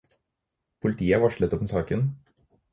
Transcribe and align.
Politiet 0.85 1.13
er 1.17 1.21
varslet 1.25 1.55
om 1.59 1.71
saken. 1.75 2.05